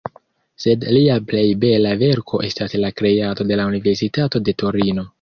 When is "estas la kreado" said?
2.49-3.49